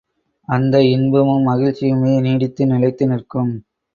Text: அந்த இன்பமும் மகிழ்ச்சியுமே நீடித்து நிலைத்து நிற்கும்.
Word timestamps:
அந்த 0.49 0.75
இன்பமும் 0.85 1.45
மகிழ்ச்சியுமே 1.47 2.13
நீடித்து 2.19 2.65
நிலைத்து 2.65 3.07
நிற்கும். 3.07 3.53